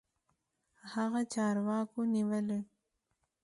[0.93, 2.59] هغه چارواکو نيولى.